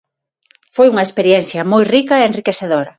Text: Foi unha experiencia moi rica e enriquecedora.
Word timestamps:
Foi 0.75 0.87
unha 0.89 1.05
experiencia 1.07 1.67
moi 1.71 1.83
rica 1.95 2.15
e 2.17 2.27
enriquecedora. 2.29 2.89